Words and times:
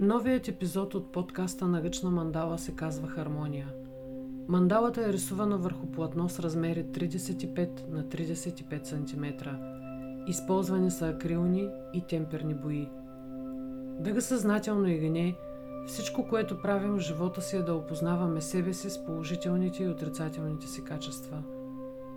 Новият 0.00 0.48
епизод 0.48 0.94
от 0.94 1.12
подкаста 1.12 1.66
на 1.66 1.82
Ръчна 1.82 2.10
мандала 2.10 2.58
се 2.58 2.72
казва 2.72 3.08
Хармония. 3.08 3.68
Мандалата 4.48 5.00
е 5.00 5.12
рисувана 5.12 5.58
върху 5.58 5.86
платно 5.86 6.28
с 6.28 6.40
размери 6.40 6.84
35 6.84 7.88
на 7.90 8.04
35 8.04 8.84
см. 8.84 9.48
Използвани 10.26 10.90
са 10.90 11.08
акрилни 11.08 11.68
и 11.94 12.00
темперни 12.00 12.54
бои. 12.54 12.88
Дали 14.00 14.20
съзнателно 14.20 14.88
или 14.88 15.10
не, 15.10 15.36
всичко, 15.86 16.28
което 16.28 16.62
правим 16.62 16.92
в 16.92 17.00
живота 17.00 17.42
си 17.42 17.56
е 17.56 17.62
да 17.62 17.74
опознаваме 17.74 18.40
себе 18.40 18.72
си 18.72 18.90
с 18.90 19.04
положителните 19.04 19.84
и 19.84 19.88
отрицателните 19.88 20.66
си 20.66 20.84
качества. 20.84 21.42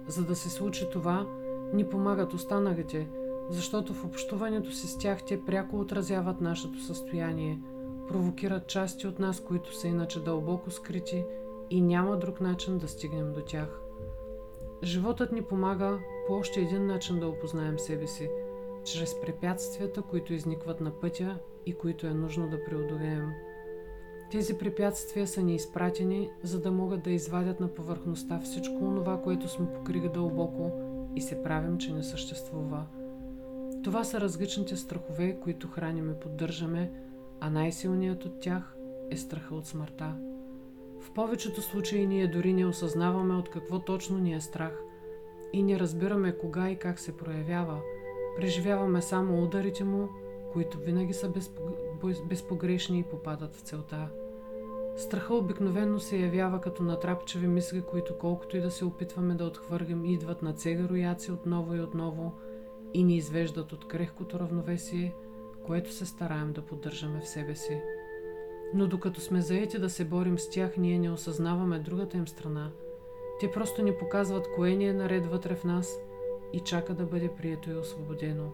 За 0.07 0.23
да 0.23 0.35
се 0.35 0.49
случи 0.49 0.85
това, 0.91 1.25
ни 1.73 1.89
помагат 1.89 2.33
останалите, 2.33 3.07
защото 3.51 3.93
в 3.93 4.05
общуването 4.05 4.71
си 4.71 4.87
с 4.87 4.97
тях 4.97 5.23
те 5.23 5.45
пряко 5.45 5.79
отразяват 5.79 6.41
нашето 6.41 6.83
състояние, 6.83 7.59
провокират 8.07 8.67
части 8.67 9.07
от 9.07 9.19
нас, 9.19 9.39
които 9.39 9.75
са 9.75 9.87
иначе 9.87 10.23
дълбоко 10.23 10.71
скрити 10.71 11.23
и 11.69 11.81
няма 11.81 12.17
друг 12.17 12.41
начин 12.41 12.77
да 12.77 12.87
стигнем 12.87 13.33
до 13.33 13.41
тях. 13.41 13.81
Животът 14.83 15.31
ни 15.31 15.41
помага 15.41 15.99
по 16.27 16.33
още 16.33 16.59
един 16.59 16.85
начин 16.85 17.19
да 17.19 17.27
опознаем 17.27 17.79
себе 17.79 18.07
си, 18.07 18.29
чрез 18.83 19.21
препятствията, 19.21 20.01
които 20.01 20.33
изникват 20.33 20.81
на 20.81 20.91
пътя 20.91 21.37
и 21.65 21.73
които 21.73 22.07
е 22.07 22.13
нужно 22.13 22.49
да 22.49 22.65
преодолеем– 22.65 23.29
тези 24.31 24.57
препятствия 24.57 25.27
са 25.27 25.41
ни 25.41 25.55
изпратени, 25.55 26.29
за 26.43 26.61
да 26.61 26.71
могат 26.71 27.03
да 27.03 27.11
извадят 27.11 27.59
на 27.59 27.67
повърхността 27.67 28.39
всичко 28.39 28.93
това, 28.95 29.21
което 29.21 29.49
сме 29.49 29.73
покрили 29.73 30.09
дълбоко 30.09 30.71
и 31.15 31.21
се 31.21 31.43
правим, 31.43 31.77
че 31.77 31.93
не 31.93 32.03
съществува. 32.03 32.85
Това 33.83 34.03
са 34.03 34.21
различните 34.21 34.77
страхове, 34.77 35.39
които 35.39 35.67
храним 35.67 36.11
и 36.11 36.19
поддържаме, 36.19 36.91
а 37.39 37.49
най-силният 37.49 38.25
от 38.25 38.39
тях 38.39 38.75
е 39.09 39.17
страха 39.17 39.55
от 39.55 39.67
смъртта. 39.67 40.15
В 40.99 41.11
повечето 41.13 41.61
случаи 41.61 42.07
ние 42.07 42.27
дори 42.27 42.53
не 42.53 42.65
осъзнаваме 42.65 43.35
от 43.35 43.49
какво 43.49 43.79
точно 43.79 44.17
ни 44.17 44.33
е 44.33 44.41
страх 44.41 44.81
и 45.53 45.63
не 45.63 45.79
разбираме 45.79 46.37
кога 46.37 46.69
и 46.69 46.75
как 46.75 46.99
се 46.99 47.17
проявява. 47.17 47.79
Преживяваме 48.37 49.01
само 49.01 49.43
ударите 49.43 49.83
му, 49.83 50.09
които 50.53 50.79
винаги 50.79 51.13
са 51.13 51.31
безпогрешни 52.29 52.99
и 52.99 53.03
попадат 53.03 53.55
в 53.55 53.61
целта. 53.61 54.09
Страха 54.97 55.35
обикновено 55.35 55.99
се 55.99 56.17
явява 56.17 56.61
като 56.61 56.83
натрапчеви 56.83 57.47
мисли, 57.47 57.81
които 57.81 58.17
колкото 58.17 58.57
и 58.57 58.61
да 58.61 58.71
се 58.71 58.85
опитваме 58.85 59.35
да 59.35 59.45
отхвърлим, 59.45 60.05
идват 60.05 60.41
на 60.41 60.53
цели 60.53 60.89
рояци 60.89 61.31
отново 61.31 61.75
и 61.75 61.81
отново 61.81 62.33
и 62.93 63.03
ни 63.03 63.17
извеждат 63.17 63.73
от 63.73 63.87
крехкото 63.87 64.39
равновесие, 64.39 65.13
което 65.65 65.93
се 65.93 66.05
стараем 66.05 66.53
да 66.53 66.61
поддържаме 66.61 67.19
в 67.21 67.27
себе 67.27 67.55
си. 67.55 67.81
Но 68.73 68.87
докато 68.87 69.21
сме 69.21 69.41
заети 69.41 69.79
да 69.79 69.89
се 69.89 70.05
борим 70.05 70.39
с 70.39 70.49
тях, 70.49 70.77
ние 70.77 70.99
не 70.99 71.11
осъзнаваме 71.11 71.79
другата 71.79 72.17
им 72.17 72.27
страна. 72.27 72.71
Те 73.39 73.51
просто 73.51 73.83
ни 73.83 73.97
показват 73.99 74.47
кое 74.55 74.69
ни 74.69 74.87
е 74.87 74.93
наред 74.93 75.25
вътре 75.25 75.55
в 75.55 75.63
нас 75.63 75.99
и 76.53 76.59
чака 76.59 76.93
да 76.93 77.05
бъде 77.05 77.29
прието 77.37 77.71
и 77.71 77.75
освободено. 77.75 78.51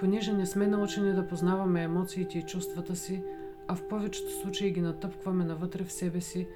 Понеже 0.00 0.32
не 0.32 0.46
сме 0.46 0.66
научени 0.66 1.12
да 1.12 1.28
познаваме 1.28 1.82
емоциите 1.82 2.38
и 2.38 2.46
чувствата 2.46 2.96
си, 2.96 3.22
а 3.68 3.74
в 3.74 3.88
повечето 3.88 4.32
случаи 4.42 4.70
ги 4.70 4.80
натъпкваме 4.80 5.44
навътре 5.44 5.84
в 5.84 5.92
себе 5.92 6.20
си, 6.20 6.46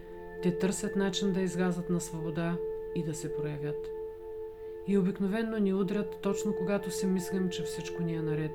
те 0.43 0.59
търсят 0.59 0.97
начин 0.97 1.33
да 1.33 1.41
излязат 1.41 1.91
на 1.91 2.01
свобода 2.01 2.57
и 2.95 3.03
да 3.05 3.15
се 3.15 3.37
проявят. 3.37 4.02
И 4.87 4.99
обикновенно 4.99 5.59
ни 5.59 5.75
удрят 5.75 6.19
точно 6.23 6.55
когато 6.59 6.91
си 6.91 7.07
мислим, 7.07 7.49
че 7.51 7.63
всичко 7.63 8.03
ни 8.03 8.15
е 8.15 8.23
наред. 8.23 8.55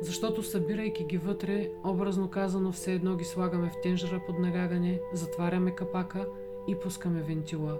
Защото 0.00 0.42
събирайки 0.42 1.04
ги 1.04 1.18
вътре, 1.18 1.70
образно 1.84 2.30
казано 2.30 2.72
все 2.72 2.92
едно 2.92 3.16
ги 3.16 3.24
слагаме 3.24 3.70
в 3.70 3.80
тенжера 3.82 4.20
под 4.26 4.38
налягане, 4.38 5.00
затваряме 5.12 5.74
капака 5.74 6.26
и 6.68 6.76
пускаме 6.82 7.22
вентила. 7.22 7.78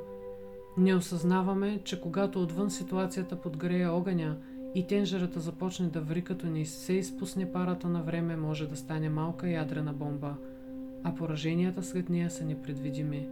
Не 0.76 0.94
осъзнаваме, 0.94 1.80
че 1.84 2.00
когато 2.00 2.42
отвън 2.42 2.70
ситуацията 2.70 3.36
подгрее 3.36 3.86
огъня– 3.86 4.36
и 4.74 4.86
тенжерата 4.86 5.40
започне 5.40 5.86
да 5.86 6.00
ври, 6.00 6.22
като 6.22 6.46
не 6.46 6.64
се 6.64 6.92
изпусне 6.92 7.52
парата 7.52 7.88
на 7.88 8.02
време, 8.02 8.36
може 8.36 8.68
да 8.68 8.76
стане 8.76 9.08
малка 9.08 9.48
ядрена 9.48 9.92
бомба, 9.92 10.34
а 11.04 11.14
пораженията 11.14 11.82
след 11.82 12.08
нея 12.08 12.30
са 12.30 12.44
непредвидими. 12.44 13.28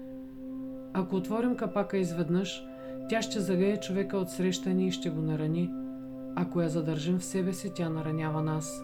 Ако 0.92 1.16
отворим 1.16 1.56
капака 1.56 1.98
изведнъж, 1.98 2.64
тя 3.08 3.22
ще 3.22 3.40
загее 3.40 3.80
човека 3.80 4.16
от 4.16 4.30
срещани 4.30 4.86
и 4.86 4.92
ще 4.92 5.10
го 5.10 5.20
нарани. 5.20 5.70
Ако 6.36 6.60
я 6.60 6.68
задържим 6.68 7.18
в 7.18 7.24
себе 7.24 7.52
си, 7.52 7.72
тя 7.74 7.88
наранява 7.88 8.42
нас. 8.42 8.82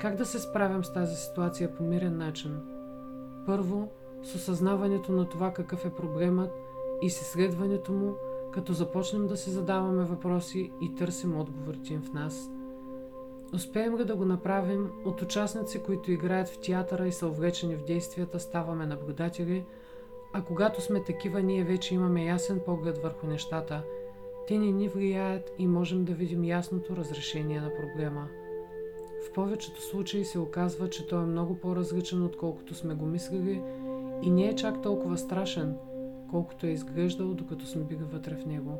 Как 0.00 0.16
да 0.16 0.26
се 0.26 0.38
справим 0.38 0.84
с 0.84 0.92
тази 0.92 1.16
ситуация 1.16 1.74
по 1.74 1.82
мирен 1.82 2.16
начин? 2.16 2.60
Първо, 3.46 3.88
с 4.22 4.34
осъзнаването 4.34 5.12
на 5.12 5.28
това 5.28 5.52
какъв 5.52 5.84
е 5.84 5.94
проблемът 5.94 6.50
и 7.02 7.10
с 7.10 7.20
изследването 7.20 7.92
му– 7.92 8.12
като 8.52 8.72
започнем 8.72 9.26
да 9.26 9.36
си 9.36 9.50
задаваме 9.50 10.04
въпроси 10.04 10.72
и 10.80 10.94
търсим 10.94 11.40
отговорите 11.40 11.94
им 11.94 12.02
в 12.02 12.12
нас. 12.12 12.50
Успеем 13.54 13.98
ли 13.98 14.04
да 14.04 14.16
го 14.16 14.24
направим, 14.24 14.90
от 15.04 15.22
участници, 15.22 15.82
които 15.82 16.12
играят 16.12 16.48
в 16.48 16.60
театъра 16.60 17.06
и 17.06 17.12
са 17.12 17.26
увлечени 17.26 17.76
в 17.76 17.84
действията, 17.84 18.40
ставаме 18.40 18.86
наблюдатели, 18.86 19.64
а 20.32 20.42
когато 20.42 20.80
сме 20.80 21.04
такива, 21.04 21.42
ние 21.42 21.64
вече 21.64 21.94
имаме 21.94 22.24
ясен 22.24 22.60
поглед 22.66 22.98
върху 22.98 23.26
нещата. 23.26 23.82
Те 24.48 24.58
ни 24.58 24.72
ни 24.72 24.88
влияят 24.88 25.52
и 25.58 25.66
можем 25.66 26.04
да 26.04 26.12
видим 26.12 26.44
ясното 26.44 26.96
разрешение 26.96 27.60
на 27.60 27.70
проблема. 27.74 28.28
В 29.26 29.32
повечето 29.32 29.82
случаи 29.82 30.24
се 30.24 30.38
оказва, 30.38 30.90
че 30.90 31.06
той 31.06 31.22
е 31.22 31.26
много 31.26 31.54
по-различен, 31.54 32.22
отколкото 32.22 32.74
сме 32.74 32.94
го 32.94 33.06
мислили 33.06 33.62
и 34.22 34.30
не 34.30 34.48
е 34.48 34.56
чак 34.56 34.82
толкова 34.82 35.18
страшен– 35.18 35.76
колкото 36.30 36.66
е 36.66 36.70
изглеждало, 36.70 37.34
докато 37.34 37.66
сме 37.66 37.82
били 37.82 38.04
вътре 38.12 38.34
в 38.34 38.46
него. 38.46 38.78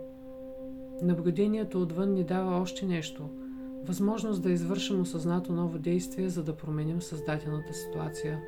Наблюдението 1.03 1.83
отвън 1.83 2.13
ни 2.13 2.25
дава 2.25 2.61
още 2.61 2.87
нещо– 2.87 3.29
възможност 3.85 4.43
да 4.43 4.51
извършим 4.51 5.01
осъзнато 5.01 5.53
ново 5.53 5.79
действие, 5.79 6.29
за 6.29 6.43
да 6.43 6.57
променим 6.57 7.03
създадената 7.03 7.75
ситуация. 7.75 8.41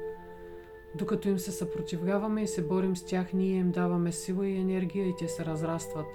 Докато 0.95 1.29
им 1.29 1.39
се 1.39 1.53
съпротивляваме 1.53 2.43
и 2.43 2.47
се 2.47 2.67
борим 2.67 2.97
с 2.97 3.05
тях, 3.05 3.33
ние 3.33 3.57
им 3.57 3.71
даваме 3.71 4.13
сила 4.13 4.47
и 4.47 4.57
енергия 4.57 5.09
и 5.09 5.17
те 5.17 5.29
се 5.29 5.45
разрастват. 5.45 6.07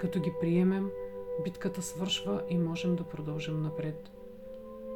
Като 0.00 0.20
ги 0.20 0.32
приемем, 0.40 0.90
битката 1.44 1.82
свършва 1.82 2.42
и 2.48 2.58
можем 2.58 2.96
да 2.96 3.04
продължим 3.04 3.62
напред. 3.62 4.10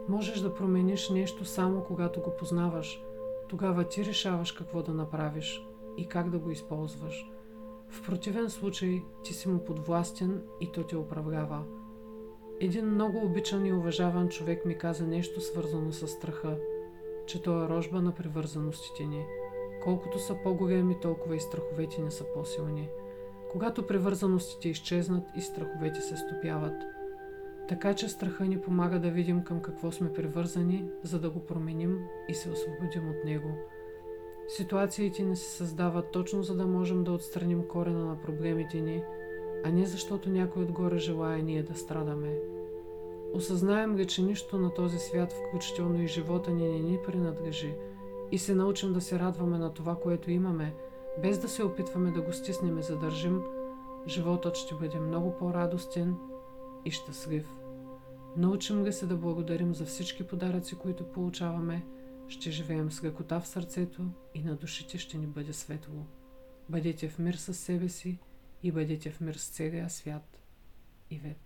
Можеш 0.08 0.40
да 0.40 0.54
промениш 0.54 1.10
нещо 1.10 1.44
само 1.44 1.84
когато 1.84 2.20
го 2.20 2.36
познаваш. 2.38 3.02
Тогава 3.48 3.84
ти 3.84 4.04
решаваш 4.04 4.52
какво 4.52 4.82
да 4.82 4.94
направиш 4.94 5.66
и 5.96 6.06
как 6.06 6.30
да 6.30 6.38
го 6.38 6.50
използваш. 6.50 7.30
В 7.88 8.06
противен 8.06 8.50
случай 8.50 9.02
ти 9.24 9.34
си 9.34 9.48
му 9.48 9.64
подвластен 9.64 10.42
и 10.60 10.72
то 10.72 10.82
те 10.82 10.96
управлява. 10.96 11.64
Един 12.60 12.86
много 12.86 13.18
обичан 13.18 13.66
и 13.66 13.72
уважаван 13.72 14.28
човек 14.28 14.64
ми 14.64 14.78
каза 14.78 15.06
нещо 15.06 15.40
свързано 15.40 15.92
с 15.92 16.08
страха, 16.08 16.58
че 17.26 17.42
то 17.42 17.64
е 17.64 17.68
рожба 17.68 18.02
на 18.02 18.12
привързаностите 18.12 19.04
ни. 19.04 19.24
Колкото 19.84 20.18
са 20.18 20.36
по-големи, 20.42 21.00
толкова 21.00 21.36
и 21.36 21.40
страховете 21.40 22.02
ни 22.02 22.10
са 22.10 22.24
по-силни. 22.34 22.88
Когато 23.52 23.86
привързаностите 23.86 24.68
изчезнат 24.68 25.24
и 25.36 25.40
страховете 25.40 26.00
се 26.00 26.16
стопяват. 26.16 26.82
Така 27.68 27.94
че 27.94 28.08
страха 28.08 28.44
ни 28.44 28.60
помага 28.60 28.98
да 28.98 29.10
видим 29.10 29.44
към 29.44 29.62
какво 29.62 29.92
сме 29.92 30.12
привързани, 30.12 30.84
за 31.02 31.20
да 31.20 31.30
го 31.30 31.46
променим 31.46 31.98
и 32.28 32.34
се 32.34 32.50
освободим 32.50 33.10
от 33.10 33.24
него. 33.24 33.48
Ситуациите 34.48 35.22
ни 35.22 35.36
се 35.36 35.50
създават 35.50 36.10
точно 36.10 36.42
за 36.42 36.56
да 36.56 36.66
можем 36.66 37.04
да 37.04 37.12
отстраним 37.12 37.68
корена 37.68 38.04
на 38.04 38.20
проблемите 38.20 38.80
ни, 38.80 39.02
а 39.64 39.70
не 39.70 39.86
защото 39.86 40.30
някой 40.30 40.62
отгоре 40.62 40.98
желая 40.98 41.42
ние 41.42 41.62
да 41.62 41.74
страдаме. 41.74 42.55
Осъзнаем 43.36 43.96
ли, 43.96 44.06
че 44.06 44.22
нищо 44.22 44.58
на 44.58 44.74
този 44.74 44.98
свят, 44.98 45.32
включително 45.32 46.02
и 46.02 46.06
живота 46.06 46.50
ни, 46.50 46.68
не 46.68 46.78
ни 46.78 46.98
принадлежи 47.06 47.74
и 48.32 48.38
се 48.38 48.54
научим 48.54 48.92
да 48.92 49.00
се 49.00 49.18
радваме 49.18 49.58
на 49.58 49.74
това, 49.74 49.96
което 49.96 50.30
имаме, 50.30 50.74
без 51.22 51.38
да 51.38 51.48
се 51.48 51.64
опитваме 51.64 52.10
да 52.10 52.20
го 52.20 52.32
стиснем 52.32 52.78
и 52.78 52.82
задържим, 52.82 53.42
животът 54.06 54.56
ще 54.56 54.74
бъде 54.74 54.98
много 54.98 55.36
по-радостен 55.38 56.16
и 56.84 56.90
щастлив. 56.90 57.48
Научим 58.36 58.84
ли 58.84 58.92
се 58.92 59.06
да 59.06 59.16
благодарим 59.16 59.74
за 59.74 59.84
всички 59.84 60.26
подаръци, 60.26 60.74
които 60.74 61.04
получаваме– 61.04 61.86
ще 62.28 62.50
живеем 62.50 62.92
с 62.92 63.04
лекота 63.04 63.40
в 63.40 63.46
сърцето 63.46 64.06
и 64.34 64.42
на 64.42 64.56
душите 64.56 64.98
ще 64.98 65.18
ни 65.18 65.26
бъде 65.26 65.52
светло. 65.52 66.06
Бъдете 66.68 67.08
в 67.08 67.18
мир 67.18 67.34
със 67.34 67.58
себе 67.58 67.88
си 67.88 68.18
и 68.62 68.72
бъдете 68.72 69.10
в 69.10 69.20
мир 69.20 69.34
с 69.34 69.48
целия 69.48 69.90
свят. 69.90 70.38
Ивет. 71.10 71.45